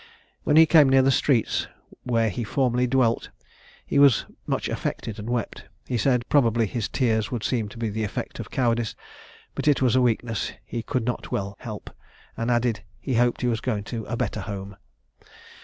[0.45, 1.67] "When he came near the street
[2.05, 3.29] where he formerly dwelt
[3.85, 5.65] he was much affected, and wept.
[5.85, 8.95] He said, probably his tears would seem to be the effect of cowardice,
[9.53, 11.91] but it was a weakness he could not well help;
[12.35, 14.75] and added, he hoped he was going to a better home.